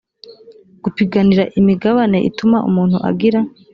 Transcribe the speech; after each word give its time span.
gupiganira 0.83 1.43
imigabane 1.59 2.17
ituma 2.29 2.57
umuntu 2.69 2.97
agira 3.09 3.39